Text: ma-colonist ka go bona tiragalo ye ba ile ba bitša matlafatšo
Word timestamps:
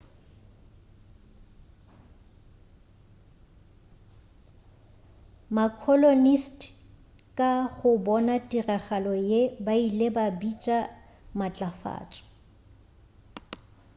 ma-colonist 5.55 6.59
ka 7.37 7.51
go 7.77 7.91
bona 8.05 8.35
tiragalo 8.49 9.13
ye 9.29 9.41
ba 9.65 9.73
ile 9.87 10.07
ba 10.15 10.25
bitša 10.39 10.77
matlafatšo 11.39 12.23